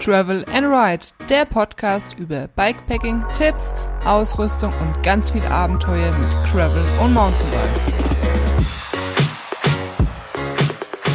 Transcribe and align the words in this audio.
Travel 0.00 0.44
and 0.52 0.66
Ride, 0.66 1.04
der 1.28 1.44
Podcast 1.44 2.18
über 2.18 2.48
Bikepacking, 2.48 3.24
Tipps, 3.36 3.74
Ausrüstung 4.04 4.72
und 4.80 5.02
ganz 5.02 5.30
viel 5.30 5.44
Abenteuer 5.44 6.12
mit 6.18 6.50
Travel 6.50 6.84
und 7.02 7.14
Mountainbikes. 7.14 7.92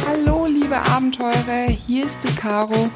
Hallo 0.06 0.46
liebe 0.46 0.76
Abenteurer, 0.76 1.68
hier 1.68 2.04
ist 2.04 2.24
die 2.24 2.34
Caro 2.34 2.90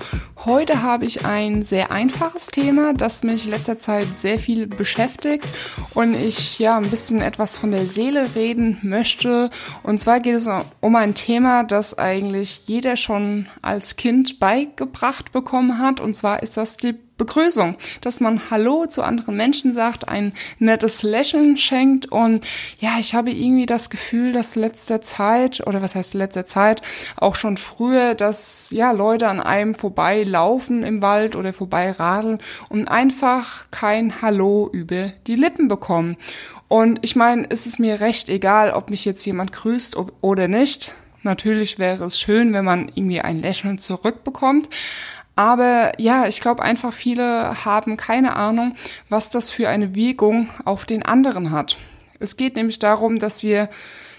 Heute 0.46 0.82
habe 0.82 1.04
ich 1.06 1.24
ein 1.24 1.64
sehr 1.64 1.90
einfaches 1.90 2.46
Thema, 2.46 2.92
das 2.92 3.24
mich 3.24 3.46
letzter 3.46 3.78
Zeit 3.78 4.06
sehr 4.16 4.38
viel 4.38 4.68
beschäftigt 4.68 5.44
und 5.92 6.14
ich 6.14 6.60
ja 6.60 6.76
ein 6.76 6.88
bisschen 6.88 7.20
etwas 7.20 7.58
von 7.58 7.72
der 7.72 7.88
Seele 7.88 8.36
reden 8.36 8.78
möchte. 8.82 9.50
Und 9.82 9.98
zwar 9.98 10.20
geht 10.20 10.36
es 10.36 10.48
um 10.80 10.94
ein 10.94 11.16
Thema, 11.16 11.64
das 11.64 11.98
eigentlich 11.98 12.68
jeder 12.68 12.96
schon 12.96 13.46
als 13.60 13.96
Kind 13.96 14.38
beigebracht 14.38 15.32
bekommen 15.32 15.80
hat. 15.80 15.98
Und 15.98 16.14
zwar 16.14 16.44
ist 16.44 16.56
das 16.56 16.76
die 16.76 16.94
Begrüßung, 17.16 17.76
dass 18.00 18.20
man 18.20 18.50
Hallo 18.50 18.86
zu 18.86 19.02
anderen 19.02 19.36
Menschen 19.36 19.72
sagt, 19.72 20.08
ein 20.08 20.32
nettes 20.58 21.02
Lächeln 21.02 21.56
schenkt 21.56 22.06
und 22.12 22.46
ja, 22.78 22.96
ich 23.00 23.14
habe 23.14 23.30
irgendwie 23.30 23.66
das 23.66 23.90
Gefühl, 23.90 24.32
dass 24.32 24.56
letzter 24.56 25.00
Zeit 25.00 25.66
oder 25.66 25.80
was 25.80 25.94
heißt 25.94 26.14
letzter 26.14 26.44
Zeit 26.44 26.82
auch 27.16 27.34
schon 27.34 27.56
früher, 27.56 28.14
dass 28.14 28.70
ja 28.70 28.92
Leute 28.92 29.28
an 29.28 29.40
einem 29.40 29.74
vorbeilaufen 29.74 30.82
im 30.82 31.02
Wald 31.02 31.36
oder 31.36 31.52
vorbeiradeln 31.52 32.38
und 32.68 32.88
einfach 32.88 33.70
kein 33.70 34.20
Hallo 34.20 34.68
über 34.70 35.12
die 35.26 35.36
Lippen 35.36 35.68
bekommen. 35.68 36.16
Und 36.68 36.98
ich 37.02 37.16
meine, 37.16 37.46
es 37.48 37.78
mir 37.78 38.00
recht 38.00 38.28
egal, 38.28 38.72
ob 38.72 38.90
mich 38.90 39.04
jetzt 39.04 39.24
jemand 39.24 39.52
grüßt 39.52 39.96
oder 40.20 40.48
nicht. 40.48 40.92
Natürlich 41.22 41.78
wäre 41.78 42.04
es 42.04 42.20
schön, 42.20 42.52
wenn 42.52 42.64
man 42.64 42.88
irgendwie 42.94 43.20
ein 43.20 43.40
Lächeln 43.40 43.78
zurückbekommt. 43.78 44.68
Aber 45.36 45.92
ja, 45.98 46.26
ich 46.26 46.40
glaube 46.40 46.62
einfach, 46.62 46.92
viele 46.92 47.64
haben 47.64 47.96
keine 47.96 48.36
Ahnung, 48.36 48.74
was 49.10 49.30
das 49.30 49.50
für 49.50 49.68
eine 49.68 49.94
Wirkung 49.94 50.48
auf 50.64 50.86
den 50.86 51.04
anderen 51.04 51.50
hat. 51.50 51.78
Es 52.18 52.36
geht 52.36 52.56
nämlich 52.56 52.78
darum, 52.78 53.18
dass 53.18 53.42
wir 53.42 53.68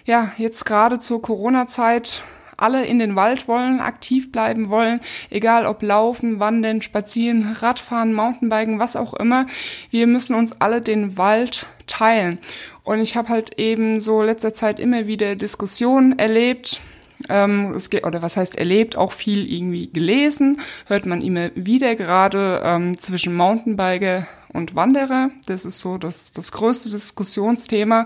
ja 0.06 0.32
jetzt 0.38 0.66
gerade 0.66 1.00
zur 1.00 1.22
Corona-Zeit 1.22 2.22
alle 2.56 2.86
in 2.86 3.00
den 3.00 3.16
Wald 3.16 3.48
wollen, 3.48 3.80
aktiv 3.80 4.32
bleiben 4.32 4.70
wollen, 4.70 5.00
egal 5.30 5.66
ob 5.66 5.84
laufen, 5.84 6.40
wandern, 6.40 6.82
spazieren, 6.82 7.52
Radfahren, 7.52 8.14
Mountainbiken, 8.14 8.80
was 8.80 8.96
auch 8.96 9.14
immer. 9.14 9.46
Wir 9.92 10.08
müssen 10.08 10.36
uns 10.36 10.60
alle 10.60 10.82
den 10.82 11.18
Wald 11.18 11.68
teilen. 11.86 12.40
Und 12.84 13.00
ich 13.00 13.16
habe 13.16 13.30
halt 13.30 13.60
eben 13.60 14.00
so 14.00 14.22
letzter 14.22 14.54
Zeit 14.54 14.80
immer 14.80 15.08
wieder 15.08 15.36
Diskussionen 15.36 16.18
erlebt, 16.18 16.82
ähm, 17.30 17.74
es 17.76 17.90
geht, 17.90 18.06
oder 18.06 18.22
was 18.22 18.38
heißt 18.38 18.58
erlebt, 18.58 18.96
auch 18.96 19.12
viel 19.12 19.52
irgendwie 19.52 19.92
gelesen, 19.92 20.60
hört 20.86 21.06
man 21.06 21.22
immer 21.22 21.50
wieder 21.56 21.96
gerade 21.96 22.62
ähm, 22.64 22.98
zwischen 22.98 23.36
Mountainbiker 23.36 24.28
und 24.54 24.76
Wanderer. 24.76 25.30
Das 25.46 25.66
ist 25.66 25.80
so 25.80 25.98
das, 25.98 26.32
das 26.34 26.52
größte 26.52 26.90
Diskussionsthema. 26.90 28.06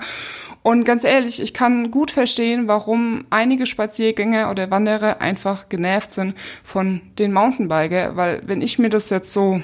Und 0.64 0.84
ganz 0.86 1.04
ehrlich, 1.04 1.42
ich 1.42 1.54
kann 1.54 1.92
gut 1.92 2.12
verstehen, 2.12 2.68
warum 2.68 3.26
einige 3.30 3.66
Spaziergänger 3.66 4.52
oder 4.52 4.70
Wanderer 4.70 5.22
einfach 5.22 5.70
genervt 5.70 6.12
sind 6.12 6.36
von 6.64 7.02
den 7.18 7.34
Mountainbiker, 7.34 8.16
weil 8.16 8.42
wenn 8.46 8.62
ich 8.62 8.78
mir 8.78 8.90
das 8.90 9.10
jetzt 9.10 9.34
so 9.34 9.62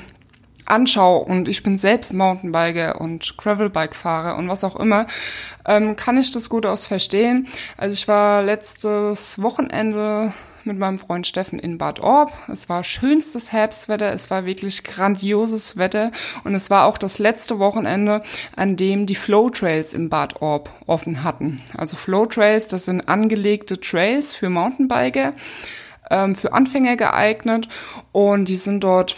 anschaue 0.69 1.25
und 1.25 1.47
ich 1.47 1.63
bin 1.63 1.77
selbst 1.77 2.13
Mountainbiker 2.13 2.99
und 3.01 3.37
Gravelbike-Fahrer 3.37 4.35
und 4.37 4.49
was 4.49 4.63
auch 4.63 4.75
immer, 4.75 5.07
ähm, 5.65 5.95
kann 5.95 6.17
ich 6.17 6.31
das 6.31 6.49
gut 6.49 6.65
aus 6.65 6.85
verstehen. 6.85 7.47
Also 7.77 7.93
ich 7.93 8.07
war 8.07 8.43
letztes 8.43 9.41
Wochenende 9.41 10.33
mit 10.67 10.77
meinem 10.77 10.99
Freund 10.99 11.25
Steffen 11.25 11.57
in 11.57 11.77
Bad 11.77 11.99
Orb. 12.01 12.31
Es 12.51 12.69
war 12.69 12.83
schönstes 12.83 13.51
Herbstwetter, 13.51 14.11
es 14.11 14.29
war 14.29 14.45
wirklich 14.45 14.83
grandioses 14.83 15.77
Wetter 15.77 16.11
und 16.43 16.53
es 16.53 16.69
war 16.69 16.85
auch 16.85 16.97
das 16.97 17.17
letzte 17.17 17.57
Wochenende, 17.57 18.21
an 18.55 18.75
dem 18.75 19.07
die 19.07 19.15
Flow 19.15 19.49
Trails 19.49 19.93
im 19.93 20.09
Bad 20.09 20.41
Orb 20.41 20.69
offen 20.85 21.23
hatten. 21.23 21.61
Also 21.75 21.97
Flow 21.97 22.25
Trails, 22.27 22.67
das 22.67 22.85
sind 22.85 23.07
angelegte 23.07 23.79
Trails 23.79 24.35
für 24.35 24.49
Mountainbiker, 24.49 25.33
ähm, 26.11 26.35
für 26.35 26.53
Anfänger 26.53 26.97
geeignet 26.97 27.67
und 28.11 28.45
die 28.45 28.57
sind 28.57 28.81
dort 28.83 29.15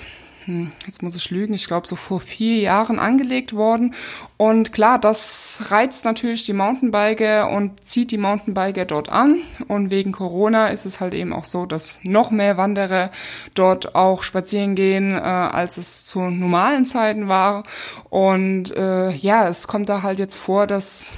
jetzt 0.86 1.04
muss 1.04 1.16
ich 1.16 1.32
lügen, 1.32 1.54
ich 1.54 1.68
glaube 1.68 1.88
so 1.88 1.96
vor 1.96 2.20
vier 2.20 2.58
Jahren 2.58 3.00
angelegt 3.00 3.54
worden. 3.54 3.94
Und 4.38 4.72
klar, 4.74 5.00
das 5.00 5.66
reizt 5.70 6.06
natürlich 6.06 6.46
die 6.46 6.54
Mountainbiker 6.54 7.50
und 7.50 7.84
zieht 7.84 8.12
die 8.12 8.18
Mountainbiker 8.18 8.86
dort 8.86 9.10
an. 9.10 9.42
Und 9.68 9.92
wegen 9.92 10.12
Corona 10.12 10.68
ist 10.68 10.86
es 10.86 11.00
halt 11.00 11.14
eben 11.14 11.34
auch 11.34 11.46
so, 11.46 11.66
dass 11.66 12.00
noch 12.04 12.32
mehr 12.32 12.58
Wanderer 12.58 13.12
dort 13.54 13.96
auch 13.96 14.24
spazieren 14.24 14.76
gehen, 14.76 15.16
äh, 15.16 15.20
als 15.20 15.78
es 15.78 16.06
zu 16.06 16.22
normalen 16.22 16.86
Zeiten 16.86 17.28
war. 17.28 17.64
Und 18.10 18.76
äh, 18.76 19.12
ja, 19.12 19.48
es 19.48 19.68
kommt 19.68 19.90
da 19.90 20.02
halt 20.02 20.20
jetzt 20.20 20.38
vor, 20.38 20.68
dass 20.68 21.18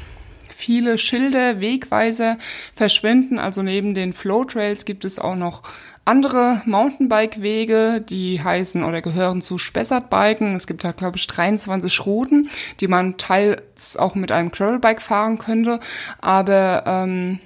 viele 0.62 0.97
Schilder, 0.97 1.59
Wegweiser 1.59 2.38
verschwinden. 2.75 3.40
Also 3.40 3.64
neben 3.64 3.96
den 3.96 4.14
Flow 4.14 4.46
Trails 4.46 4.86
gibt 4.86 5.06
es 5.06 5.20
auch 5.20 5.36
noch 5.36 5.64
andere 6.11 6.61
Mountainbike-Wege, 6.66 8.01
die 8.01 8.44
heißen 8.44 8.83
oder 8.83 9.01
gehören 9.01 9.41
zu 9.41 9.57
Spessartbiken. 9.57 10.55
Es 10.55 10.67
gibt 10.67 10.83
da, 10.83 10.91
glaube 10.91 11.16
ich, 11.16 11.25
23 11.25 12.05
Routen, 12.05 12.49
die 12.81 12.89
man 12.89 13.16
teils 13.16 13.95
auch 13.95 14.13
mit 14.13 14.29
einem 14.29 14.51
Gravelbike 14.51 15.01
fahren 15.01 15.38
könnte. 15.38 15.79
Aber 16.19 16.83
ähm, 16.85 17.39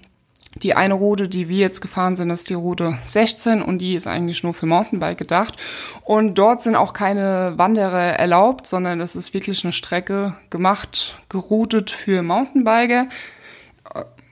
die 0.55 0.73
eine 0.73 0.95
Route, 0.95 1.27
die 1.27 1.47
wir 1.47 1.59
jetzt 1.59 1.79
gefahren 1.79 2.15
sind, 2.15 2.31
ist 2.31 2.49
die 2.49 2.55
Route 2.55 2.97
16 3.05 3.61
und 3.61 3.79
die 3.79 3.93
ist 3.93 4.07
eigentlich 4.07 4.41
nur 4.41 4.55
für 4.55 4.65
Mountainbike 4.65 5.19
gedacht. 5.19 5.61
Und 6.01 6.39
dort 6.39 6.63
sind 6.63 6.75
auch 6.75 6.93
keine 6.93 7.53
Wanderer 7.57 8.17
erlaubt, 8.17 8.65
sondern 8.65 8.99
es 8.99 9.15
ist 9.15 9.35
wirklich 9.35 9.63
eine 9.63 9.73
Strecke 9.73 10.35
gemacht, 10.49 11.19
geroutet 11.29 11.91
für 11.91 12.23
Mountainbiker. 12.23 13.09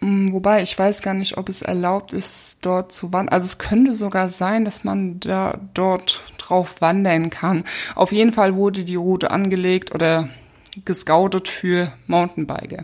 Mm, 0.04 0.34
wobei 0.34 0.62
ich 0.62 0.78
weiß 0.78 1.02
gar 1.02 1.14
nicht, 1.14 1.38
ob 1.38 1.48
es 1.48 1.62
erlaubt 1.62 2.12
ist, 2.12 2.66
dort 2.66 2.92
zu 2.92 3.14
wandern. 3.14 3.34
Also 3.34 3.46
es 3.46 3.58
könnte 3.58 3.94
sogar 3.94 4.28
sein, 4.28 4.66
dass 4.66 4.84
man 4.84 5.22
da 5.22 5.58
dort 5.74 6.24
drauf 6.38 6.82
wandern 6.82 7.30
kann. 7.30 7.64
Auf 7.96 8.12
jeden 8.12 8.34
Fall 8.34 8.56
wurde 8.56 8.84
die 8.84 8.96
Route 8.96 9.32
angelegt 9.32 9.96
oder 9.96 10.28
gescoutet 10.84 11.48
für 11.48 11.94
Mountainbiker. 12.08 12.84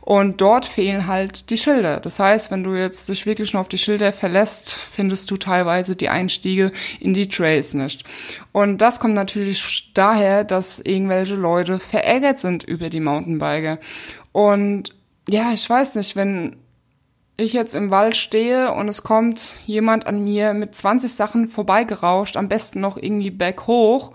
Und 0.00 0.40
dort 0.40 0.64
fehlen 0.64 1.06
halt 1.06 1.50
die 1.50 1.58
Schilder. 1.58 2.00
Das 2.00 2.18
heißt, 2.18 2.50
wenn 2.50 2.64
du 2.64 2.74
jetzt 2.74 3.10
dich 3.10 3.26
wirklich 3.26 3.52
nur 3.52 3.60
auf 3.60 3.68
die 3.68 3.76
Schilder 3.76 4.10
verlässt, 4.10 4.72
findest 4.72 5.30
du 5.30 5.36
teilweise 5.36 5.96
die 5.96 6.08
Einstiege 6.08 6.72
in 6.98 7.12
die 7.12 7.28
Trails 7.28 7.74
nicht. 7.74 8.04
Und 8.52 8.78
das 8.78 9.00
kommt 9.00 9.12
natürlich 9.12 9.90
daher, 9.92 10.44
dass 10.44 10.78
irgendwelche 10.78 11.34
Leute 11.34 11.78
verärgert 11.78 12.38
sind 12.38 12.64
über 12.64 12.88
die 12.88 13.00
Mountainbiker. 13.00 13.78
Und 14.32 14.94
ja, 15.28 15.52
ich 15.52 15.68
weiß 15.68 15.96
nicht, 15.96 16.16
wenn 16.16 16.56
ich 17.36 17.52
jetzt 17.52 17.74
im 17.74 17.90
Wald 17.90 18.16
stehe 18.16 18.72
und 18.72 18.88
es 18.88 19.02
kommt 19.02 19.56
jemand 19.66 20.06
an 20.06 20.24
mir 20.24 20.54
mit 20.54 20.74
20 20.74 21.12
Sachen 21.12 21.48
vorbeigerauscht, 21.48 22.36
am 22.36 22.48
besten 22.48 22.80
noch 22.80 22.96
irgendwie 22.96 23.30
berghoch 23.30 24.12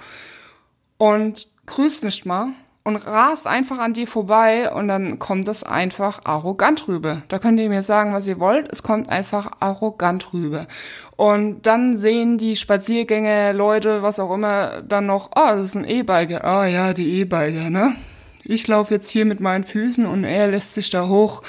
und 0.98 1.48
grüßt 1.66 2.04
nicht 2.04 2.26
mal 2.26 2.50
und 2.84 2.98
rast 3.08 3.48
einfach 3.48 3.80
an 3.80 3.94
dir 3.94 4.08
vorbei 4.08 4.74
und 4.74 4.90
dann 4.90 5.20
kommt 5.20 5.48
das 5.48 5.64
einfach 5.64 6.26
arrogant 6.26 6.90
rüber. 6.90 7.22
Da 7.30 7.40
könnt 7.40 7.60
ihr 7.60 7.70
mir 7.70 7.82
sagen, 7.82 8.12
was 8.12 8.28
ihr 8.28 8.40
wollt, 8.40 8.70
es 8.72 8.84
kommt 8.84 9.08
einfach 9.08 9.52
arrogant 9.62 10.34
rüber. 10.34 10.68
Und 11.16 11.66
dann 11.66 11.96
sehen 11.96 12.38
die 12.38 12.58
Spaziergänger, 12.58 13.54
Leute, 13.54 14.04
was 14.04 14.20
auch 14.20 14.34
immer, 14.34 14.82
dann 14.82 15.06
noch, 15.06 15.32
oh, 15.36 15.48
das 15.48 15.68
ist 15.68 15.76
ein 15.76 15.88
E-Biker. 15.88 16.44
Ah 16.44 16.62
oh, 16.62 16.66
ja, 16.66 16.92
die 16.92 17.20
E-Biker, 17.20 17.70
ne? 17.70 17.96
Ich 18.44 18.68
laufe 18.68 18.94
jetzt 18.94 19.10
hier 19.10 19.26
mit 19.26 19.40
meinen 19.40 19.64
Füßen 19.64 20.06
und 20.06 20.24
er 20.24 20.48
lässt 20.48 20.74
sich 20.74 20.90
da 20.90 21.08
hoch 21.08 21.44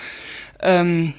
ähm, 0.61 1.15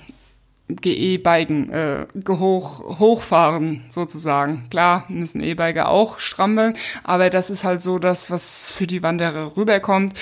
E-Biken 0.68 1.70
äh, 1.70 2.06
hoch, 2.28 3.00
hochfahren 3.00 3.84
sozusagen. 3.90 4.68
Klar 4.72 5.06
müssen 5.10 5.44
E-Biker 5.44 5.90
auch 5.90 6.18
strampeln, 6.20 6.76
aber 7.04 7.30
das 7.30 7.52
ist 7.52 7.64
halt 7.64 7.84
so 7.84 8.00
das, 8.00 8.32
was 8.32 8.72
für 8.72 8.88
die 8.88 9.04
Wanderer 9.04 9.56
rüberkommt. 9.58 10.14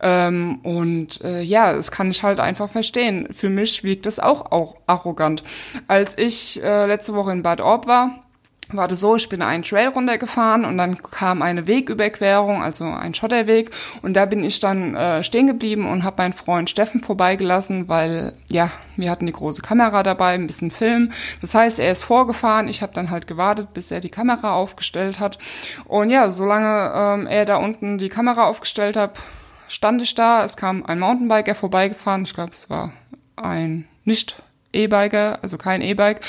Ähm, 0.00 0.60
und 0.62 1.20
äh, 1.22 1.42
ja, 1.42 1.72
das 1.72 1.90
kann 1.90 2.10
ich 2.10 2.22
halt 2.22 2.38
einfach 2.38 2.70
verstehen. 2.70 3.28
Für 3.32 3.50
mich 3.50 3.82
wirkt 3.82 4.06
das 4.06 4.20
auch, 4.20 4.52
auch 4.52 4.76
arrogant. 4.86 5.42
Als 5.88 6.16
ich 6.16 6.62
äh, 6.62 6.86
letzte 6.86 7.14
Woche 7.14 7.32
in 7.32 7.42
Bad 7.42 7.60
Orb 7.60 7.88
war, 7.88 8.27
war 8.72 8.86
das 8.86 9.00
so, 9.00 9.16
ich 9.16 9.28
bin 9.28 9.40
einen 9.40 9.62
Trail 9.62 9.88
runtergefahren 9.88 10.64
und 10.64 10.76
dann 10.76 11.00
kam 11.02 11.40
eine 11.40 11.66
Wegüberquerung, 11.66 12.62
also 12.62 12.84
ein 12.84 13.14
Schotterweg. 13.14 13.70
Und 14.02 14.14
da 14.14 14.26
bin 14.26 14.44
ich 14.44 14.60
dann 14.60 14.94
äh, 14.94 15.24
stehen 15.24 15.46
geblieben 15.46 15.86
und 15.86 16.04
habe 16.04 16.22
meinen 16.22 16.34
Freund 16.34 16.68
Steffen 16.68 17.00
vorbeigelassen, 17.00 17.88
weil 17.88 18.34
ja, 18.50 18.70
wir 18.96 19.10
hatten 19.10 19.26
die 19.26 19.32
große 19.32 19.62
Kamera 19.62 20.02
dabei, 20.02 20.34
ein 20.34 20.46
bisschen 20.46 20.70
Film. 20.70 21.12
Das 21.40 21.54
heißt, 21.54 21.78
er 21.80 21.90
ist 21.90 22.02
vorgefahren, 22.02 22.68
ich 22.68 22.82
habe 22.82 22.92
dann 22.92 23.10
halt 23.10 23.26
gewartet, 23.26 23.72
bis 23.72 23.90
er 23.90 24.00
die 24.00 24.10
Kamera 24.10 24.52
aufgestellt 24.52 25.18
hat. 25.18 25.38
Und 25.86 26.10
ja, 26.10 26.28
solange 26.30 26.92
ähm, 26.94 27.26
er 27.26 27.46
da 27.46 27.56
unten 27.56 27.96
die 27.96 28.10
Kamera 28.10 28.46
aufgestellt 28.46 28.96
hat, 28.96 29.18
stand 29.66 30.02
ich 30.02 30.14
da, 30.14 30.44
es 30.44 30.56
kam 30.56 30.84
ein 30.84 30.98
Mountainbiker 30.98 31.54
vorbeigefahren, 31.54 32.24
ich 32.24 32.34
glaube, 32.34 32.52
es 32.52 32.68
war 32.68 32.92
ein 33.36 33.86
nicht 34.04 34.36
E-Biker, 34.72 35.38
also 35.42 35.56
kein 35.56 35.80
E-Bike 35.80 36.20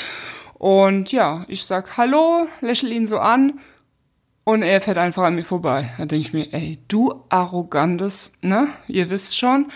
und 0.60 1.10
ja, 1.10 1.46
ich 1.48 1.64
sag 1.64 1.96
Hallo, 1.96 2.46
lächel 2.60 2.92
ihn 2.92 3.08
so 3.08 3.18
an 3.18 3.54
Und 4.44 4.62
er 4.62 4.80
fährt 4.82 4.98
einfach 4.98 5.22
an 5.22 5.36
mir 5.36 5.44
vorbei. 5.44 5.90
Da 5.96 6.04
denke 6.04 6.26
ich 6.26 6.32
mir, 6.34 6.52
ey, 6.52 6.78
du 6.88 7.24
arrogantes, 7.30 8.34
ne? 8.42 8.68
Ihr 8.88 9.08
wisst 9.08 9.38
schon. 9.38 9.66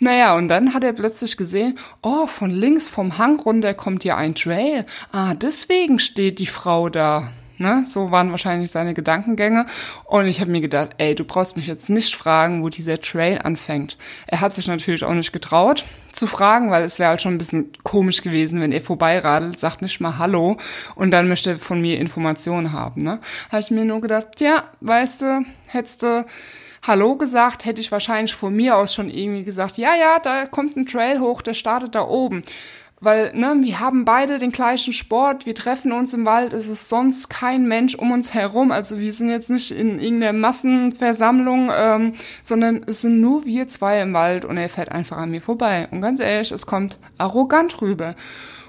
Naja, 0.00 0.34
und 0.34 0.48
dann 0.48 0.74
hat 0.74 0.84
er 0.84 0.92
plötzlich 0.92 1.38
gesehen, 1.38 1.78
oh, 2.02 2.26
von 2.26 2.50
links 2.50 2.88
vom 2.90 3.16
Hang 3.16 3.40
runter 3.40 3.72
kommt 3.72 4.04
ja 4.04 4.16
ein 4.16 4.34
Trail. 4.34 4.84
Ah, 5.12 5.34
deswegen 5.34 5.98
steht 5.98 6.38
die 6.40 6.46
Frau 6.46 6.90
da. 6.90 7.32
Ne? 7.58 7.84
So 7.86 8.10
waren 8.10 8.30
wahrscheinlich 8.30 8.70
seine 8.70 8.94
Gedankengänge. 8.94 9.66
Und 10.04 10.26
ich 10.26 10.40
habe 10.40 10.50
mir 10.50 10.60
gedacht, 10.60 10.90
ey, 10.98 11.14
du 11.14 11.24
brauchst 11.24 11.56
mich 11.56 11.66
jetzt 11.66 11.88
nicht 11.90 12.16
fragen, 12.16 12.62
wo 12.62 12.68
dieser 12.68 13.00
Trail 13.00 13.40
anfängt. 13.42 13.96
Er 14.26 14.40
hat 14.40 14.54
sich 14.54 14.66
natürlich 14.66 15.04
auch 15.04 15.14
nicht 15.14 15.32
getraut 15.32 15.84
zu 16.12 16.26
fragen, 16.26 16.70
weil 16.70 16.84
es 16.84 16.98
wäre 16.98 17.10
halt 17.10 17.22
schon 17.22 17.34
ein 17.34 17.38
bisschen 17.38 17.72
komisch 17.82 18.22
gewesen, 18.22 18.60
wenn 18.60 18.72
er 18.72 18.80
vorbeiradelt, 18.80 19.58
sagt 19.58 19.82
nicht 19.82 20.00
mal 20.00 20.18
Hallo 20.18 20.58
und 20.94 21.10
dann 21.10 21.28
möchte 21.28 21.50
er 21.50 21.58
von 21.58 21.80
mir 21.80 21.98
Informationen 21.98 22.72
haben. 22.72 23.02
Ne? 23.02 23.20
Habe 23.50 23.60
ich 23.60 23.70
mir 23.70 23.84
nur 23.84 24.00
gedacht, 24.00 24.40
ja, 24.40 24.64
weißt 24.80 25.22
du, 25.22 25.44
hättest 25.66 26.02
du 26.02 26.24
Hallo 26.86 27.16
gesagt, 27.16 27.64
hätte 27.64 27.80
ich 27.80 27.90
wahrscheinlich 27.90 28.34
von 28.34 28.54
mir 28.54 28.76
aus 28.76 28.92
schon 28.92 29.08
irgendwie 29.08 29.42
gesagt, 29.42 29.78
ja, 29.78 29.94
ja, 29.94 30.18
da 30.18 30.44
kommt 30.44 30.76
ein 30.76 30.84
Trail 30.86 31.18
hoch, 31.18 31.40
der 31.40 31.54
startet 31.54 31.94
da 31.94 32.02
oben 32.02 32.42
weil 33.00 33.34
ne, 33.34 33.56
wir 33.60 33.80
haben 33.80 34.04
beide 34.04 34.38
den 34.38 34.52
gleichen 34.52 34.92
Sport, 34.92 35.46
wir 35.46 35.54
treffen 35.54 35.92
uns 35.92 36.14
im 36.14 36.24
Wald, 36.24 36.52
es 36.52 36.68
ist 36.68 36.88
sonst 36.88 37.28
kein 37.28 37.66
Mensch 37.66 37.94
um 37.94 38.12
uns 38.12 38.32
herum, 38.34 38.72
also 38.72 38.98
wir 38.98 39.12
sind 39.12 39.28
jetzt 39.28 39.50
nicht 39.50 39.70
in 39.70 39.98
irgendeiner 39.98 40.32
Massenversammlung, 40.32 41.70
ähm, 41.76 42.12
sondern 42.42 42.84
es 42.86 43.02
sind 43.02 43.20
nur 43.20 43.44
wir 43.44 43.68
zwei 43.68 44.00
im 44.00 44.14
Wald 44.14 44.44
und 44.44 44.56
er 44.56 44.68
fährt 44.68 44.90
einfach 44.90 45.18
an 45.18 45.30
mir 45.30 45.42
vorbei. 45.42 45.88
Und 45.90 46.00
ganz 46.00 46.20
ehrlich, 46.20 46.50
es 46.50 46.66
kommt 46.66 46.98
arrogant 47.18 47.80
rüber. 47.82 48.14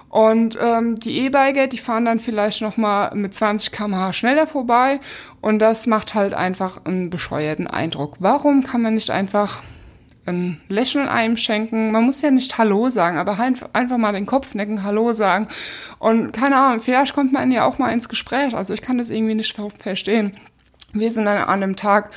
Und 0.10 0.57
ähm, 0.62 0.95
die 0.95 1.18
E-Biker, 1.19 1.68
die 1.68 1.78
fahren 1.78 2.06
dann 2.06 2.21
vielleicht 2.21 2.62
noch 2.62 2.78
mal 2.78 3.13
mit 3.16 3.33
20 3.33 3.74
km/h 3.74 4.13
schneller 4.13 4.48
vorbei 4.48 5.01
und 5.42 5.60
das 5.60 5.88
macht 5.88 6.13
halt 6.13 6.33
einfach 6.33 6.86
einen 6.86 7.10
bescheuerten 7.10 7.68
Eindruck. 7.68 8.16
Warum 8.19 8.63
kann 8.63 8.81
man 8.81 8.94
nicht 8.94 9.12
einfach 9.12 9.62
ein 10.25 10.60
Lächeln 10.69 11.07
einem 11.07 11.38
schenken. 11.38 11.92
Man 11.92 12.04
muss 12.04 12.22
ja 12.22 12.31
nicht 12.31 12.57
Hallo 12.57 12.89
sagen, 12.89 13.18
aber 13.18 13.38
halt 13.38 13.63
einfach 13.74 13.98
mal 13.98 14.13
den 14.13 14.25
Kopf 14.25 14.56
necken, 14.56 14.83
Hallo 14.83 15.13
sagen. 15.13 15.48
Und 16.00 16.31
keine 16.31 16.57
Ahnung, 16.57 16.81
vielleicht 16.81 17.13
kommt 17.13 17.31
man 17.31 17.51
ja 17.51 17.66
auch 17.66 17.77
mal 17.77 17.92
ins 17.92 18.10
Gespräch. 18.10 18.56
Also 18.56 18.74
ich 18.74 18.81
kann 18.81 18.98
das 18.98 19.10
irgendwie 19.10 19.36
nicht 19.36 19.56
verstehen. 19.80 20.38
Wir 20.94 21.12
sind 21.12 21.25
dann 21.25 21.39
an 21.39 21.60
dem 21.60 21.75
Tag 21.75 22.12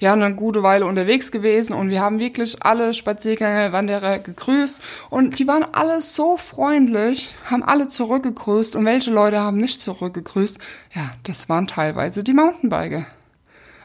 ja 0.00 0.12
eine 0.12 0.34
gute 0.34 0.64
Weile 0.64 0.86
unterwegs 0.86 1.30
gewesen 1.30 1.72
und 1.72 1.90
wir 1.90 2.00
haben 2.00 2.18
wirklich 2.18 2.64
alle 2.64 2.92
Spaziergänger, 2.92 3.72
Wanderer 3.72 4.18
gegrüßt 4.18 4.80
und 5.10 5.38
die 5.38 5.46
waren 5.46 5.64
alle 5.72 6.00
so 6.00 6.36
freundlich, 6.36 7.36
haben 7.44 7.62
alle 7.62 7.86
zurückgegrüßt 7.86 8.74
und 8.74 8.86
welche 8.86 9.12
Leute 9.12 9.38
haben 9.38 9.58
nicht 9.58 9.80
zurückgegrüßt? 9.80 10.58
Ja, 10.94 11.12
das 11.22 11.48
waren 11.48 11.68
teilweise 11.68 12.24
die 12.24 12.34
Mountainbiker. 12.34 13.06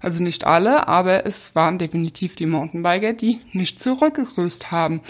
Also 0.01 0.23
nicht 0.23 0.45
alle, 0.45 0.87
aber 0.87 1.25
es 1.25 1.55
waren 1.55 1.77
definitiv 1.77 2.35
die 2.35 2.45
Mountainbiker, 2.45 3.13
die 3.13 3.41
nicht 3.51 3.79
zurückgegrüßt 3.79 4.71
haben. 4.71 5.01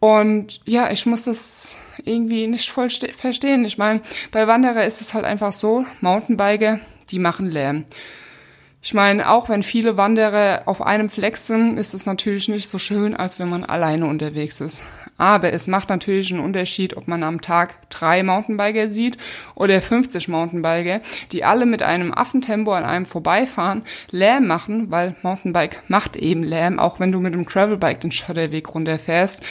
Und 0.00 0.60
ja, 0.64 0.90
ich 0.90 1.06
muss 1.06 1.24
das 1.24 1.76
irgendwie 2.04 2.46
nicht 2.46 2.70
voll 2.70 2.88
verstehen. 2.90 3.64
Ich 3.64 3.78
meine, 3.78 4.02
bei 4.30 4.46
Wanderer 4.46 4.84
ist 4.84 5.00
es 5.00 5.14
halt 5.14 5.24
einfach 5.24 5.52
so, 5.52 5.86
Mountainbiker, 6.00 6.80
die 7.10 7.18
machen 7.18 7.50
Lärm. 7.50 7.84
Ich 8.86 8.92
meine, 8.92 9.30
auch 9.30 9.48
wenn 9.48 9.62
viele 9.62 9.96
Wanderer 9.96 10.64
auf 10.66 10.82
einem 10.82 11.08
Fleck 11.08 11.38
sind, 11.38 11.78
ist 11.78 11.94
es 11.94 12.04
natürlich 12.04 12.48
nicht 12.50 12.68
so 12.68 12.78
schön, 12.78 13.16
als 13.16 13.38
wenn 13.38 13.48
man 13.48 13.64
alleine 13.64 14.04
unterwegs 14.04 14.60
ist. 14.60 14.82
Aber 15.16 15.54
es 15.54 15.68
macht 15.68 15.88
natürlich 15.88 16.30
einen 16.30 16.44
Unterschied, 16.44 16.94
ob 16.94 17.08
man 17.08 17.22
am 17.22 17.40
Tag 17.40 17.88
drei 17.88 18.22
Mountainbiker 18.22 18.90
sieht 18.90 19.16
oder 19.54 19.80
50 19.80 20.28
Mountainbiker, 20.28 21.00
die 21.32 21.44
alle 21.44 21.64
mit 21.64 21.82
einem 21.82 22.12
Affentempo 22.12 22.74
an 22.74 22.84
einem 22.84 23.06
vorbeifahren, 23.06 23.84
Lärm 24.10 24.46
machen, 24.46 24.90
weil 24.90 25.16
Mountainbike 25.22 25.82
macht 25.88 26.16
eben 26.16 26.42
Lärm, 26.42 26.78
auch 26.78 27.00
wenn 27.00 27.10
du 27.10 27.20
mit 27.20 27.32
dem 27.32 27.46
Gravelbike 27.46 28.02
den 28.02 28.12
Schotterweg 28.12 28.74
runterfährst. 28.74 29.42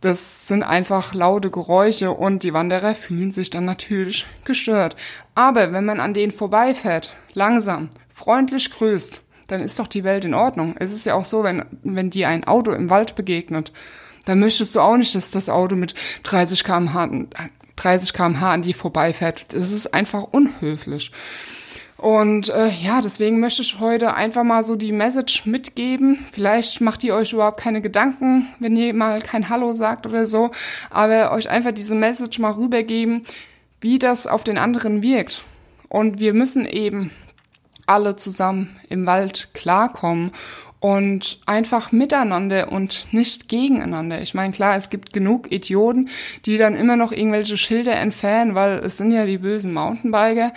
Das 0.00 0.48
sind 0.48 0.62
einfach 0.62 1.12
laute 1.12 1.50
Geräusche 1.50 2.12
und 2.12 2.42
die 2.42 2.54
Wanderer 2.54 2.94
fühlen 2.94 3.32
sich 3.32 3.50
dann 3.50 3.66
natürlich 3.66 4.26
gestört. 4.44 4.96
Aber 5.34 5.74
wenn 5.74 5.84
man 5.84 6.00
an 6.00 6.14
denen 6.14 6.32
vorbeifährt, 6.32 7.12
langsam, 7.34 7.90
freundlich 8.18 8.70
grüßt, 8.70 9.22
dann 9.46 9.62
ist 9.62 9.78
doch 9.78 9.86
die 9.86 10.04
Welt 10.04 10.24
in 10.24 10.34
Ordnung. 10.34 10.74
Es 10.78 10.92
ist 10.92 11.06
ja 11.06 11.14
auch 11.14 11.24
so, 11.24 11.44
wenn, 11.44 11.64
wenn 11.82 12.10
dir 12.10 12.28
ein 12.28 12.44
Auto 12.44 12.72
im 12.72 12.90
Wald 12.90 13.14
begegnet, 13.14 13.72
dann 14.24 14.40
möchtest 14.40 14.74
du 14.74 14.80
auch 14.80 14.96
nicht, 14.96 15.14
dass 15.14 15.30
das 15.30 15.48
Auto 15.48 15.76
mit 15.76 15.94
30 16.24 16.64
kmh, 16.64 17.26
30 17.76 18.12
kmh 18.12 18.52
an 18.52 18.62
dir 18.62 18.74
vorbeifährt. 18.74 19.46
Das 19.52 19.70
ist 19.70 19.94
einfach 19.94 20.24
unhöflich. 20.24 21.12
Und 21.96 22.48
äh, 22.50 22.68
ja, 22.68 23.00
deswegen 23.00 23.40
möchte 23.40 23.62
ich 23.62 23.80
heute 23.80 24.14
einfach 24.14 24.44
mal 24.44 24.62
so 24.62 24.76
die 24.76 24.92
Message 24.92 25.46
mitgeben. 25.46 26.24
Vielleicht 26.32 26.80
macht 26.80 27.02
ihr 27.02 27.14
euch 27.14 27.32
überhaupt 27.32 27.60
keine 27.60 27.80
Gedanken, 27.80 28.48
wenn 28.60 28.76
ihr 28.76 28.94
mal 28.94 29.20
kein 29.20 29.48
Hallo 29.48 29.72
sagt 29.72 30.06
oder 30.06 30.26
so, 30.26 30.50
aber 30.90 31.32
euch 31.32 31.48
einfach 31.48 31.72
diese 31.72 31.94
Message 31.94 32.38
mal 32.38 32.52
rübergeben, 32.52 33.22
wie 33.80 33.98
das 33.98 34.26
auf 34.26 34.44
den 34.44 34.58
anderen 34.58 35.02
wirkt. 35.02 35.42
Und 35.88 36.20
wir 36.20 36.34
müssen 36.34 36.66
eben 36.66 37.10
alle 37.88 38.16
zusammen 38.16 38.76
im 38.88 39.06
Wald 39.06 39.50
klarkommen 39.54 40.32
und 40.80 41.40
einfach 41.46 41.90
miteinander 41.90 42.70
und 42.70 43.06
nicht 43.10 43.48
gegeneinander. 43.48 44.20
Ich 44.22 44.34
meine, 44.34 44.52
klar, 44.52 44.76
es 44.76 44.90
gibt 44.90 45.12
genug 45.12 45.50
Idioten, 45.50 46.08
die 46.46 46.56
dann 46.56 46.76
immer 46.76 46.96
noch 46.96 47.12
irgendwelche 47.12 47.56
Schilder 47.56 47.96
entfernen, 47.96 48.54
weil 48.54 48.78
es 48.78 48.96
sind 48.96 49.10
ja 49.10 49.26
die 49.26 49.38
bösen 49.38 49.72
Mountainbiker. 49.72 50.52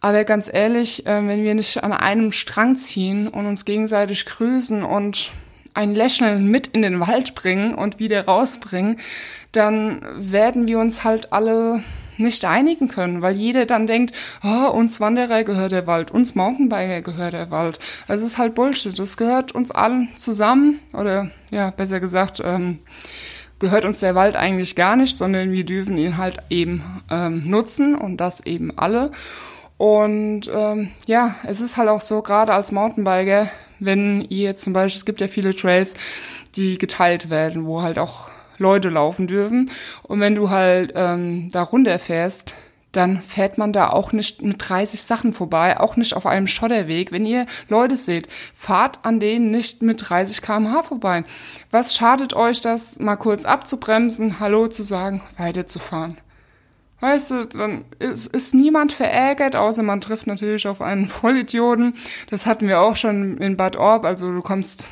Aber 0.00 0.24
ganz 0.24 0.50
ehrlich, 0.52 1.06
äh, 1.06 1.26
wenn 1.26 1.44
wir 1.44 1.54
nicht 1.54 1.84
an 1.84 1.92
einem 1.92 2.32
Strang 2.32 2.74
ziehen 2.74 3.28
und 3.28 3.46
uns 3.46 3.64
gegenseitig 3.64 4.26
grüßen 4.26 4.82
und 4.82 5.30
ein 5.74 5.94
Lächeln 5.94 6.46
mit 6.46 6.68
in 6.68 6.82
den 6.82 7.00
Wald 7.00 7.34
bringen 7.34 7.74
und 7.74 7.98
wieder 7.98 8.24
rausbringen, 8.24 8.98
dann 9.52 10.00
werden 10.16 10.66
wir 10.66 10.78
uns 10.78 11.04
halt 11.04 11.32
alle 11.32 11.84
nicht 12.20 12.44
einigen 12.44 12.88
können, 12.88 13.22
weil 13.22 13.36
jeder 13.36 13.66
dann 13.66 13.86
denkt, 13.86 14.14
oh, 14.42 14.70
uns 14.70 15.00
Wanderer 15.00 15.44
gehört 15.44 15.72
der 15.72 15.86
Wald, 15.86 16.10
uns 16.10 16.34
Mountainbiker 16.34 17.02
gehört 17.02 17.32
der 17.32 17.50
Wald. 17.50 17.78
Also 18.06 18.24
es 18.24 18.32
ist 18.32 18.38
halt 18.38 18.54
Bullshit. 18.54 18.98
Das 18.98 19.16
gehört 19.16 19.52
uns 19.52 19.70
allen 19.70 20.08
zusammen 20.16 20.80
oder 20.92 21.30
ja, 21.50 21.70
besser 21.70 22.00
gesagt, 22.00 22.40
ähm, 22.44 22.80
gehört 23.58 23.84
uns 23.84 24.00
der 24.00 24.14
Wald 24.14 24.36
eigentlich 24.36 24.74
gar 24.74 24.96
nicht, 24.96 25.16
sondern 25.16 25.52
wir 25.52 25.64
dürfen 25.64 25.96
ihn 25.96 26.16
halt 26.16 26.38
eben 26.48 26.82
ähm, 27.10 27.48
nutzen 27.48 27.94
und 27.94 28.16
das 28.16 28.44
eben 28.46 28.76
alle. 28.76 29.10
Und 29.76 30.50
ähm, 30.52 30.90
ja, 31.06 31.36
es 31.44 31.60
ist 31.60 31.76
halt 31.76 31.88
auch 31.88 32.00
so, 32.00 32.20
gerade 32.22 32.52
als 32.52 32.72
Mountainbiker, 32.72 33.48
wenn 33.78 34.22
ihr 34.28 34.54
zum 34.56 34.72
Beispiel, 34.72 34.98
es 34.98 35.06
gibt 35.06 35.20
ja 35.20 35.26
viele 35.26 35.54
Trails, 35.54 35.94
die 36.56 36.76
geteilt 36.76 37.30
werden, 37.30 37.64
wo 37.64 37.82
halt 37.82 37.98
auch 37.98 38.30
Leute 38.60 38.90
laufen 38.90 39.26
dürfen. 39.26 39.70
Und 40.02 40.20
wenn 40.20 40.36
du 40.36 40.50
halt 40.50 40.92
ähm, 40.94 41.48
da 41.50 41.62
runterfährst, 41.62 42.54
dann 42.92 43.20
fährt 43.20 43.56
man 43.56 43.72
da 43.72 43.90
auch 43.90 44.12
nicht 44.12 44.42
mit 44.42 44.56
30 44.58 45.02
Sachen 45.02 45.32
vorbei, 45.32 45.78
auch 45.78 45.96
nicht 45.96 46.14
auf 46.14 46.26
einem 46.26 46.46
Schotterweg. 46.46 47.12
Wenn 47.12 47.24
ihr 47.24 47.46
Leute 47.68 47.96
seht, 47.96 48.28
fahrt 48.54 48.98
an 49.02 49.20
denen 49.20 49.50
nicht 49.50 49.82
mit 49.82 50.08
30 50.08 50.42
km/h 50.42 50.82
vorbei. 50.82 51.24
Was 51.70 51.94
schadet 51.94 52.34
euch 52.34 52.60
das, 52.60 52.98
mal 52.98 53.16
kurz 53.16 53.44
abzubremsen, 53.44 54.40
Hallo 54.40 54.66
zu 54.66 54.82
sagen, 54.82 55.22
weiterzufahren? 55.36 56.16
Weißt 57.00 57.30
du, 57.30 57.46
dann 57.46 57.84
ist, 57.98 58.26
ist 58.26 58.54
niemand 58.54 58.92
verärgert, 58.92 59.56
außer 59.56 59.82
man 59.82 60.02
trifft 60.02 60.26
natürlich 60.26 60.68
auf 60.68 60.82
einen 60.82 61.08
Vollidioten. 61.08 61.94
Das 62.28 62.44
hatten 62.44 62.66
wir 62.66 62.80
auch 62.80 62.96
schon 62.96 63.38
in 63.38 63.56
Bad 63.56 63.76
Orb. 63.76 64.04
Also 64.04 64.32
du 64.32 64.42
kommst 64.42 64.90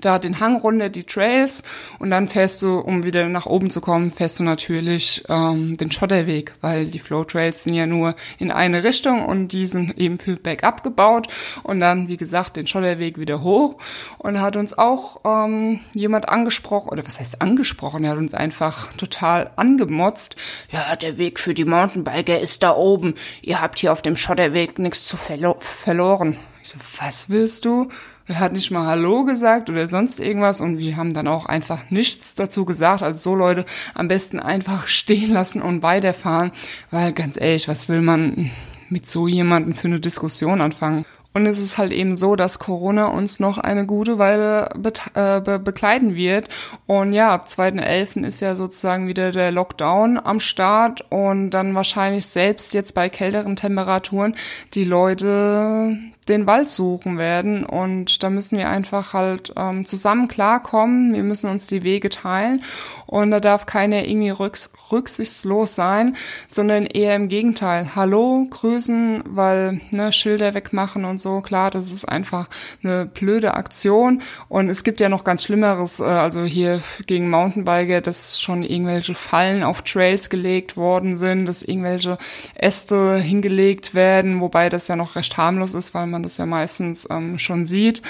da 0.00 0.18
den 0.18 0.40
Hang 0.40 0.56
runter, 0.56 0.88
die 0.88 1.04
Trails. 1.04 1.62
Und 1.98 2.10
dann 2.10 2.28
fährst 2.28 2.62
du, 2.62 2.78
um 2.78 3.04
wieder 3.04 3.28
nach 3.28 3.46
oben 3.46 3.70
zu 3.70 3.80
kommen, 3.80 4.12
fährst 4.12 4.38
du 4.38 4.44
natürlich 4.44 5.24
ähm, 5.28 5.76
den 5.76 5.90
Schotterweg, 5.90 6.54
weil 6.60 6.86
die 6.86 6.98
Flow 6.98 7.24
Trails 7.24 7.64
sind 7.64 7.74
ja 7.74 7.86
nur 7.86 8.14
in 8.38 8.50
eine 8.50 8.84
Richtung 8.84 9.24
und 9.24 9.48
die 9.48 9.66
sind 9.66 9.98
eben 9.98 10.18
für 10.18 10.36
Backup 10.36 10.82
gebaut. 10.82 11.28
Und 11.62 11.80
dann, 11.80 12.08
wie 12.08 12.16
gesagt, 12.16 12.56
den 12.56 12.66
Schotterweg 12.66 13.18
wieder 13.18 13.42
hoch. 13.42 13.76
Und 14.18 14.40
hat 14.40 14.56
uns 14.56 14.76
auch 14.76 15.20
ähm, 15.24 15.80
jemand 15.92 16.28
angesprochen, 16.28 16.88
oder 16.88 17.06
was 17.06 17.20
heißt 17.20 17.42
angesprochen, 17.42 18.04
er 18.04 18.12
hat 18.12 18.18
uns 18.18 18.34
einfach 18.34 18.92
total 18.94 19.50
angemotzt, 19.56 20.36
ja, 20.70 20.96
der 20.96 21.18
Weg 21.18 21.38
für 21.38 21.54
die 21.54 21.64
Mountainbiker 21.64 22.38
ist 22.38 22.62
da 22.62 22.74
oben, 22.74 23.14
ihr 23.42 23.60
habt 23.60 23.78
hier 23.78 23.92
auf 23.92 24.02
dem 24.02 24.16
Schotterweg 24.16 24.78
nichts 24.78 25.06
zu 25.06 25.16
verlo 25.16 25.56
verloren. 25.58 26.36
Ich 26.62 26.68
so, 26.70 26.78
was 26.98 27.28
willst 27.28 27.64
du? 27.64 27.88
Er 28.26 28.40
hat 28.40 28.52
nicht 28.52 28.70
mal 28.70 28.86
Hallo 28.86 29.24
gesagt 29.24 29.70
oder 29.70 29.86
sonst 29.88 30.20
irgendwas 30.20 30.60
und 30.60 30.78
wir 30.78 30.96
haben 30.96 31.12
dann 31.12 31.28
auch 31.28 31.46
einfach 31.46 31.90
nichts 31.90 32.34
dazu 32.34 32.64
gesagt. 32.64 33.02
Also 33.02 33.20
so 33.20 33.34
Leute 33.34 33.64
am 33.94 34.08
besten 34.08 34.38
einfach 34.40 34.86
stehen 34.86 35.32
lassen 35.32 35.62
und 35.62 35.82
weiterfahren, 35.82 36.52
weil 36.90 37.12
ganz 37.12 37.40
ehrlich, 37.40 37.68
was 37.68 37.88
will 37.88 38.02
man 38.02 38.50
mit 38.88 39.06
so 39.06 39.26
jemanden 39.26 39.74
für 39.74 39.88
eine 39.88 40.00
Diskussion 40.00 40.60
anfangen? 40.60 41.04
Und 41.34 41.46
es 41.46 41.58
ist 41.58 41.78
halt 41.78 41.92
eben 41.92 42.14
so, 42.14 42.36
dass 42.36 42.58
Corona 42.58 43.06
uns 43.06 43.40
noch 43.40 43.56
eine 43.56 43.86
gute 43.86 44.18
Weile 44.18 44.68
be 44.76 44.92
äh, 45.14 45.40
be 45.40 45.58
bekleiden 45.58 46.14
wird. 46.14 46.50
Und 46.86 47.14
ja, 47.14 47.32
ab 47.32 47.46
2.11. 47.46 48.24
ist 48.26 48.40
ja 48.40 48.54
sozusagen 48.54 49.08
wieder 49.08 49.32
der 49.32 49.50
Lockdown 49.50 50.20
am 50.22 50.40
Start 50.40 51.06
und 51.10 51.50
dann 51.50 51.74
wahrscheinlich 51.74 52.26
selbst 52.26 52.74
jetzt 52.74 52.94
bei 52.94 53.08
kälteren 53.08 53.56
Temperaturen 53.56 54.34
die 54.74 54.84
Leute 54.84 55.96
den 56.28 56.46
Wald 56.46 56.68
suchen 56.68 57.18
werden. 57.18 57.64
Und 57.64 58.22
da 58.22 58.30
müssen 58.30 58.58
wir 58.58 58.68
einfach 58.68 59.12
halt 59.12 59.52
ähm, 59.56 59.84
zusammen 59.84 60.28
klarkommen. 60.28 61.12
Wir 61.14 61.22
müssen 61.22 61.50
uns 61.50 61.66
die 61.66 61.82
Wege 61.82 62.10
teilen. 62.10 62.62
Und 63.06 63.30
da 63.30 63.40
darf 63.40 63.66
keiner 63.66 64.06
irgendwie 64.06 64.30
rücks 64.30 64.70
rücksichtslos 64.90 65.74
sein, 65.74 66.16
sondern 66.48 66.86
eher 66.86 67.16
im 67.16 67.28
Gegenteil. 67.28 67.96
Hallo, 67.96 68.46
grüßen, 68.48 69.24
weil 69.26 69.80
ne, 69.90 70.12
Schilder 70.12 70.54
wegmachen 70.54 71.04
und 71.04 71.20
so. 71.20 71.40
Klar, 71.40 71.70
das 71.70 71.90
ist 71.90 72.04
einfach 72.04 72.48
eine 72.84 73.06
blöde 73.06 73.54
Aktion. 73.54 74.22
Und 74.48 74.68
es 74.68 74.84
gibt 74.84 75.00
ja 75.00 75.08
noch 75.08 75.24
ganz 75.24 75.44
Schlimmeres. 75.44 75.98
Äh, 75.98 76.04
also 76.04 76.44
hier 76.44 76.82
gegen 77.06 77.30
Mountainbiker, 77.30 78.00
dass 78.00 78.40
schon 78.40 78.62
irgendwelche 78.62 79.14
Fallen 79.14 79.64
auf 79.64 79.82
Trails 79.82 80.30
gelegt 80.30 80.76
worden 80.76 81.16
sind, 81.16 81.46
dass 81.46 81.62
irgendwelche 81.62 82.18
Äste 82.54 83.16
hingelegt 83.16 83.94
werden, 83.94 84.40
wobei 84.40 84.68
das 84.68 84.88
ja 84.88 84.94
noch 84.94 85.16
recht 85.16 85.36
harmlos 85.36 85.74
ist, 85.74 85.94
weil 85.94 86.11
man 86.12 86.22
das 86.22 86.38
ja 86.38 86.46
meistens 86.46 87.08
ähm, 87.10 87.38
schon 87.38 87.66
sieht. 87.66 88.02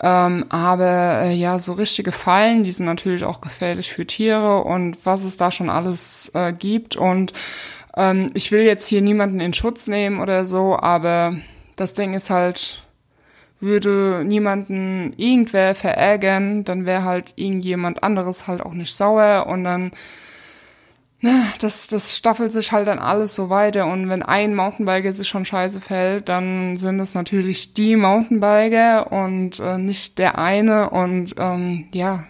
Ähm, 0.00 0.44
aber 0.48 1.22
äh, 1.22 1.34
ja, 1.34 1.58
so 1.58 1.72
richtige 1.72 2.12
Fallen, 2.12 2.62
die 2.62 2.70
sind 2.70 2.86
natürlich 2.86 3.24
auch 3.24 3.40
gefährlich 3.40 3.92
für 3.92 4.06
Tiere 4.06 4.62
und 4.62 4.98
was 5.04 5.24
es 5.24 5.36
da 5.36 5.50
schon 5.50 5.70
alles 5.70 6.30
äh, 6.34 6.52
gibt. 6.52 6.94
Und 6.94 7.32
ähm, 7.96 8.30
ich 8.34 8.52
will 8.52 8.62
jetzt 8.62 8.86
hier 8.86 9.02
niemanden 9.02 9.40
in 9.40 9.52
Schutz 9.52 9.88
nehmen 9.88 10.20
oder 10.20 10.44
so, 10.44 10.78
aber 10.78 11.36
das 11.74 11.94
Ding 11.94 12.14
ist 12.14 12.30
halt, 12.30 12.84
würde 13.60 14.22
niemanden 14.24 15.14
irgendwer 15.16 15.74
verärgern, 15.74 16.64
dann 16.64 16.86
wäre 16.86 17.04
halt 17.04 17.32
irgendjemand 17.36 18.04
anderes 18.04 18.46
halt 18.46 18.60
auch 18.60 18.72
nicht 18.72 18.94
sauer 18.94 19.46
und 19.48 19.64
dann 19.64 19.90
das, 21.58 21.88
das 21.88 22.16
staffelt 22.16 22.52
sich 22.52 22.70
halt 22.70 22.86
dann 22.86 22.98
alles 22.98 23.34
so 23.34 23.50
weiter. 23.50 23.86
Und 23.86 24.08
wenn 24.08 24.22
ein 24.22 24.54
Mountainbiker 24.54 25.12
sich 25.12 25.28
schon 25.28 25.44
scheiße 25.44 25.80
fällt, 25.80 26.28
dann 26.28 26.76
sind 26.76 27.00
es 27.00 27.14
natürlich 27.14 27.74
die 27.74 27.96
Mountainbiker 27.96 29.10
und 29.10 29.58
äh, 29.58 29.78
nicht 29.78 30.18
der 30.18 30.38
eine. 30.38 30.90
Und 30.90 31.34
ähm, 31.38 31.88
ja, 31.92 32.24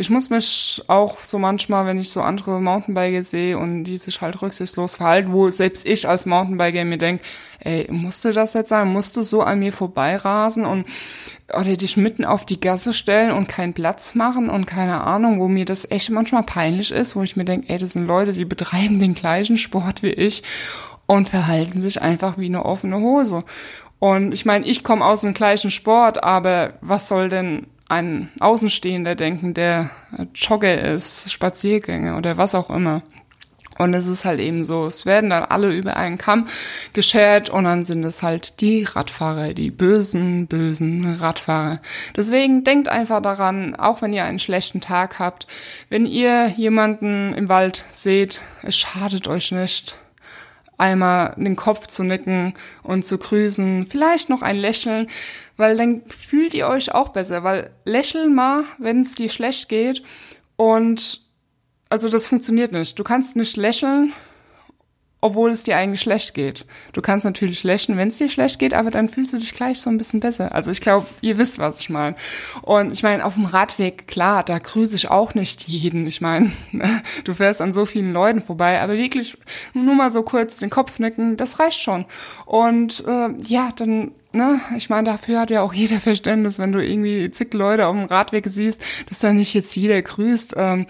ich 0.00 0.08
muss 0.08 0.30
mich 0.30 0.82
auch 0.86 1.22
so 1.22 1.38
manchmal, 1.38 1.84
wenn 1.84 1.98
ich 1.98 2.10
so 2.10 2.22
andere 2.22 2.58
Mountainbiker 2.58 3.22
sehe 3.22 3.58
und 3.58 3.84
die 3.84 3.98
sich 3.98 4.22
halt 4.22 4.40
rücksichtslos 4.40 4.96
verhalten, 4.96 5.30
wo 5.30 5.50
selbst 5.50 5.86
ich 5.86 6.08
als 6.08 6.24
Mountainbiker 6.24 6.86
mir 6.86 6.96
denke, 6.96 7.22
ey, 7.58 7.86
musste 7.90 8.32
das 8.32 8.54
jetzt 8.54 8.70
sein? 8.70 8.88
Musst 8.88 9.18
du 9.18 9.22
so 9.22 9.42
an 9.42 9.58
mir 9.58 9.74
vorbeirasen 9.74 10.64
und 10.64 10.86
oder 11.52 11.76
dich 11.76 11.98
mitten 11.98 12.24
auf 12.24 12.46
die 12.46 12.60
Gasse 12.60 12.94
stellen 12.94 13.30
und 13.30 13.48
keinen 13.48 13.74
Platz 13.74 14.14
machen 14.14 14.48
und 14.48 14.66
keine 14.66 15.02
Ahnung, 15.02 15.38
wo 15.38 15.48
mir 15.48 15.66
das 15.66 15.90
echt 15.90 16.08
manchmal 16.08 16.44
peinlich 16.44 16.92
ist, 16.92 17.14
wo 17.14 17.22
ich 17.22 17.36
mir 17.36 17.44
denke, 17.44 17.68
ey, 17.68 17.76
das 17.76 17.92
sind 17.92 18.06
Leute, 18.06 18.32
die 18.32 18.46
betreiben 18.46 19.00
den 19.00 19.14
gleichen 19.14 19.58
Sport 19.58 20.02
wie 20.02 20.12
ich 20.12 20.42
und 21.06 21.28
verhalten 21.28 21.82
sich 21.82 22.00
einfach 22.00 22.38
wie 22.38 22.46
eine 22.46 22.64
offene 22.64 23.00
Hose. 23.00 23.44
Und 23.98 24.32
ich 24.32 24.46
meine, 24.46 24.64
ich 24.64 24.82
komme 24.82 25.04
aus 25.04 25.20
dem 25.20 25.34
gleichen 25.34 25.70
Sport, 25.70 26.24
aber 26.24 26.74
was 26.80 27.06
soll 27.08 27.28
denn 27.28 27.66
ein 27.90 28.30
Außenstehender 28.38 29.14
denken, 29.16 29.52
der 29.52 29.90
Jogger 30.34 30.80
ist, 30.80 31.30
Spaziergänger 31.32 32.16
oder 32.16 32.36
was 32.36 32.54
auch 32.54 32.70
immer? 32.70 33.02
Und 33.78 33.94
es 33.94 34.06
ist 34.06 34.26
halt 34.26 34.40
eben 34.40 34.64
so, 34.66 34.84
es 34.84 35.06
werden 35.06 35.30
dann 35.30 35.42
alle 35.42 35.74
über 35.74 35.96
einen 35.96 36.18
Kamm 36.18 36.46
geschert 36.92 37.48
und 37.48 37.64
dann 37.64 37.82
sind 37.82 38.04
es 38.04 38.22
halt 38.22 38.60
die 38.60 38.84
Radfahrer, 38.84 39.54
die 39.54 39.70
bösen, 39.70 40.46
bösen 40.46 41.14
Radfahrer. 41.14 41.80
Deswegen 42.14 42.62
denkt 42.62 42.88
einfach 42.88 43.22
daran, 43.22 43.74
auch 43.74 44.02
wenn 44.02 44.12
ihr 44.12 44.24
einen 44.24 44.38
schlechten 44.38 44.82
Tag 44.82 45.18
habt, 45.18 45.46
wenn 45.88 46.04
ihr 46.04 46.48
jemanden 46.48 47.32
im 47.32 47.48
Wald 47.48 47.84
seht, 47.90 48.42
es 48.62 48.76
schadet 48.76 49.28
euch 49.28 49.50
nicht, 49.50 49.96
einmal 50.80 51.34
den 51.36 51.56
Kopf 51.56 51.86
zu 51.86 52.02
nicken 52.02 52.54
und 52.82 53.04
zu 53.04 53.18
grüßen, 53.18 53.86
vielleicht 53.86 54.30
noch 54.30 54.42
ein 54.42 54.56
Lächeln, 54.56 55.06
weil 55.56 55.76
dann 55.76 56.02
fühlt 56.08 56.54
ihr 56.54 56.66
euch 56.66 56.92
auch 56.92 57.10
besser, 57.10 57.44
weil 57.44 57.70
lächeln 57.84 58.34
mal, 58.34 58.64
wenn 58.78 59.02
es 59.02 59.14
dir 59.14 59.28
schlecht 59.28 59.68
geht 59.68 60.02
und 60.56 61.20
also 61.90 62.08
das 62.08 62.26
funktioniert 62.26 62.72
nicht. 62.72 62.98
Du 62.98 63.04
kannst 63.04 63.36
nicht 63.36 63.56
lächeln, 63.56 64.12
obwohl 65.20 65.50
es 65.50 65.62
dir 65.62 65.76
eigentlich 65.76 66.00
schlecht 66.00 66.34
geht. 66.34 66.64
Du 66.92 67.02
kannst 67.02 67.24
natürlich 67.24 67.62
lächeln, 67.62 67.98
wenn 67.98 68.08
es 68.08 68.18
dir 68.18 68.28
schlecht 68.28 68.58
geht, 68.58 68.74
aber 68.74 68.90
dann 68.90 69.08
fühlst 69.08 69.32
du 69.32 69.38
dich 69.38 69.54
gleich 69.54 69.80
so 69.80 69.90
ein 69.90 69.98
bisschen 69.98 70.20
besser. 70.20 70.54
Also 70.54 70.70
ich 70.70 70.80
glaube, 70.80 71.06
ihr 71.20 71.36
wisst, 71.36 71.58
was 71.58 71.80
ich 71.80 71.90
meine. 71.90 72.16
Und 72.62 72.92
ich 72.92 73.02
meine, 73.02 73.24
auf 73.24 73.34
dem 73.34 73.44
Radweg, 73.44 74.08
klar, 74.08 74.42
da 74.42 74.58
grüße 74.58 74.96
ich 74.96 75.10
auch 75.10 75.34
nicht 75.34 75.68
jeden. 75.68 76.06
Ich 76.06 76.20
meine, 76.20 76.52
du 77.24 77.34
fährst 77.34 77.60
an 77.60 77.72
so 77.72 77.84
vielen 77.84 78.12
Leuten 78.12 78.42
vorbei, 78.42 78.80
aber 78.80 78.96
wirklich 78.96 79.36
nur 79.74 79.94
mal 79.94 80.10
so 80.10 80.22
kurz 80.22 80.58
den 80.58 80.70
Kopf 80.70 80.98
nicken, 80.98 81.36
das 81.36 81.58
reicht 81.58 81.80
schon. 81.80 82.06
Und 82.46 83.04
äh, 83.06 83.28
ja, 83.46 83.72
dann 83.76 84.12
Ne, 84.32 84.60
ich 84.76 84.88
meine, 84.88 85.10
dafür 85.10 85.40
hat 85.40 85.50
ja 85.50 85.60
auch 85.60 85.74
jeder 85.74 85.98
Verständnis, 85.98 86.60
wenn 86.60 86.70
du 86.70 86.78
irgendwie 86.78 87.32
zig 87.32 87.52
Leute 87.52 87.88
auf 87.88 87.96
dem 87.96 88.04
Radweg 88.04 88.46
siehst, 88.46 88.80
dass 89.08 89.18
da 89.18 89.32
nicht 89.32 89.54
jetzt 89.54 89.74
jeder 89.74 90.00
grüßt. 90.00 90.54
Ähm, 90.56 90.86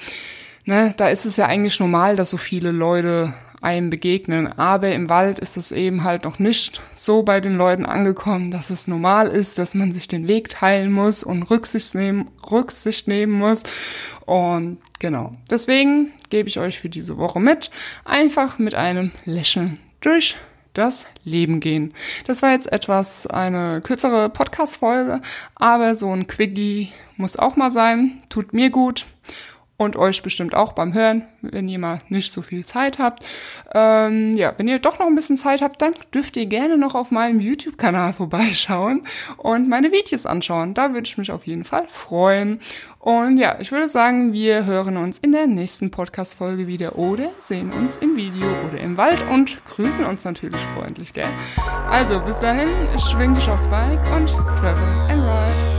ne, 0.66 0.92
da 0.98 1.08
ist 1.08 1.24
es 1.24 1.38
ja 1.38 1.46
eigentlich 1.46 1.80
normal, 1.80 2.16
dass 2.16 2.28
so 2.28 2.36
viele 2.36 2.70
Leute 2.70 3.32
einem 3.60 3.90
begegnen. 3.90 4.46
Aber 4.46 4.92
im 4.92 5.08
Wald 5.08 5.38
ist 5.38 5.56
es 5.56 5.72
eben 5.72 6.04
halt 6.04 6.24
noch 6.24 6.38
nicht 6.38 6.80
so 6.94 7.22
bei 7.22 7.40
den 7.40 7.56
Leuten 7.56 7.86
angekommen, 7.86 8.50
dass 8.50 8.70
es 8.70 8.88
normal 8.88 9.28
ist, 9.28 9.58
dass 9.58 9.74
man 9.74 9.92
sich 9.92 10.08
den 10.08 10.28
Weg 10.28 10.48
teilen 10.48 10.92
muss 10.92 11.22
und 11.22 11.42
Rücksicht 11.44 11.94
nehmen, 11.94 12.28
Rücksicht 12.50 13.08
nehmen 13.08 13.32
muss. 13.32 13.62
Und 14.26 14.78
genau. 14.98 15.34
Deswegen 15.50 16.12
gebe 16.30 16.48
ich 16.48 16.58
euch 16.58 16.78
für 16.78 16.88
diese 16.88 17.18
Woche 17.18 17.40
mit, 17.40 17.70
einfach 18.04 18.58
mit 18.58 18.74
einem 18.74 19.10
Lächeln 19.24 19.78
durch 20.00 20.36
das 20.72 21.06
Leben 21.24 21.60
gehen. 21.60 21.92
Das 22.26 22.42
war 22.42 22.52
jetzt 22.52 22.72
etwas 22.72 23.26
eine 23.26 23.80
kürzere 23.82 24.28
Podcast-Folge, 24.28 25.20
aber 25.56 25.94
so 25.94 26.12
ein 26.12 26.26
Quickie 26.26 26.90
muss 27.16 27.36
auch 27.36 27.56
mal 27.56 27.70
sein. 27.70 28.22
Tut 28.28 28.52
mir 28.52 28.70
gut 28.70 29.06
und 29.80 29.96
euch 29.96 30.22
bestimmt 30.22 30.54
auch 30.54 30.72
beim 30.72 30.92
Hören, 30.92 31.24
wenn 31.40 31.66
ihr 31.66 31.78
mal 31.78 32.00
nicht 32.10 32.30
so 32.30 32.42
viel 32.42 32.66
Zeit 32.66 32.98
habt. 32.98 33.24
Ähm, 33.74 34.34
ja, 34.34 34.52
wenn 34.58 34.68
ihr 34.68 34.78
doch 34.78 34.98
noch 34.98 35.06
ein 35.06 35.14
bisschen 35.14 35.38
Zeit 35.38 35.62
habt, 35.62 35.80
dann 35.80 35.94
dürft 36.12 36.36
ihr 36.36 36.44
gerne 36.44 36.76
noch 36.76 36.94
auf 36.94 37.10
meinem 37.10 37.40
YouTube-Kanal 37.40 38.12
vorbeischauen 38.12 39.00
und 39.38 39.70
meine 39.70 39.90
Videos 39.90 40.26
anschauen. 40.26 40.74
Da 40.74 40.92
würde 40.92 41.06
ich 41.08 41.16
mich 41.16 41.32
auf 41.32 41.46
jeden 41.46 41.64
Fall 41.64 41.86
freuen. 41.88 42.60
Und 42.98 43.38
ja, 43.38 43.56
ich 43.58 43.72
würde 43.72 43.88
sagen, 43.88 44.34
wir 44.34 44.66
hören 44.66 44.98
uns 44.98 45.18
in 45.18 45.32
der 45.32 45.46
nächsten 45.46 45.90
Podcast-Folge 45.90 46.66
wieder 46.66 46.98
oder 46.98 47.30
sehen 47.38 47.72
uns 47.72 47.96
im 47.96 48.16
Video 48.16 48.46
oder 48.68 48.78
im 48.82 48.98
Wald 48.98 49.24
und 49.30 49.64
grüßen 49.64 50.04
uns 50.04 50.26
natürlich 50.26 50.60
freundlich, 50.76 51.14
gell? 51.14 51.24
Also, 51.88 52.20
bis 52.20 52.38
dahin, 52.38 52.68
schwing 52.98 53.34
dich 53.34 53.48
aufs 53.48 53.66
Bike 53.66 53.98
und 54.14 54.28
travel 54.28 54.84
and 55.08 55.22
ride. 55.22 55.69